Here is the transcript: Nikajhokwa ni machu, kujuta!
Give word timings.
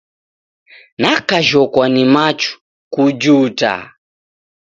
Nikajhokwa 0.99 1.85
ni 1.89 2.03
machu, 2.05 2.51
kujuta! 2.93 3.73